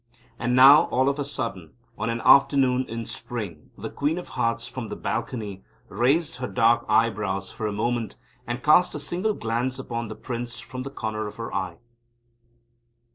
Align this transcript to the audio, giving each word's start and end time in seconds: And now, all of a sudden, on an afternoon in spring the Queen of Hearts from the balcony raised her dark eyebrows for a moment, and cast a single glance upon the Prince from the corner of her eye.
And 0.39 0.55
now, 0.55 0.85
all 0.85 1.09
of 1.09 1.19
a 1.19 1.23
sudden, 1.23 1.75
on 1.95 2.09
an 2.09 2.21
afternoon 2.21 2.87
in 2.89 3.05
spring 3.05 3.69
the 3.77 3.91
Queen 3.91 4.17
of 4.17 4.29
Hearts 4.29 4.65
from 4.67 4.89
the 4.89 4.95
balcony 4.95 5.63
raised 5.89 6.37
her 6.37 6.47
dark 6.47 6.87
eyebrows 6.89 7.51
for 7.51 7.67
a 7.67 7.71
moment, 7.71 8.17
and 8.47 8.63
cast 8.63 8.95
a 8.95 8.99
single 8.99 9.35
glance 9.35 9.77
upon 9.77 10.07
the 10.07 10.15
Prince 10.15 10.59
from 10.59 10.81
the 10.81 10.89
corner 10.89 11.27
of 11.27 11.35
her 11.35 11.53
eye. 11.53 11.77